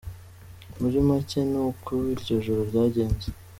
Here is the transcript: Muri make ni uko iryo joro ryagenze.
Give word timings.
Muri 0.79 0.97
make 1.07 1.39
ni 1.51 1.59
uko 1.69 1.91
iryo 2.13 2.35
joro 2.45 2.61
ryagenze. 2.69 3.27